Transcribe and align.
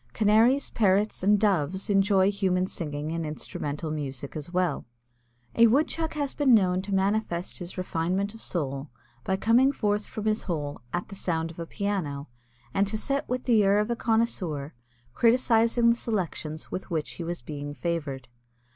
Canaries, 0.13 0.71
Parrots, 0.71 1.21
and 1.21 1.39
Doves 1.39 1.87
enjoy 1.87 2.31
human 2.31 2.65
singing 2.65 3.11
and 3.11 3.23
instrumental 3.23 3.91
music 3.91 4.35
as 4.35 4.51
well. 4.51 4.83
A 5.53 5.67
Woodchuck 5.67 6.15
has 6.15 6.33
been 6.33 6.55
known 6.55 6.81
to 6.81 6.91
manifest 6.95 7.59
his 7.59 7.77
refinement 7.77 8.33
of 8.33 8.41
soul 8.41 8.89
by 9.23 9.37
coming 9.37 9.71
forth 9.71 10.07
from 10.07 10.25
his 10.25 10.41
hole 10.49 10.81
at 10.91 11.09
the 11.09 11.15
sound 11.15 11.51
of 11.51 11.59
a 11.59 11.67
piano 11.67 12.29
and 12.73 12.87
to 12.87 12.97
sit 12.97 13.29
with 13.29 13.43
the 13.43 13.63
air 13.63 13.77
of 13.77 13.91
a 13.91 13.95
connoisseur 13.95 14.73
criticising 15.13 15.91
the 15.91 15.95
selections 15.95 16.71
with 16.71 16.89
which 16.89 17.11
he 17.11 17.23
was 17.23 17.43
being 17.43 17.75
favored. 17.75 18.27